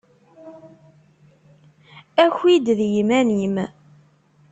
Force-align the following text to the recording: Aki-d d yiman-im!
Aki-d 2.23 2.65
d 2.77 2.79
yiman-im! 2.93 3.55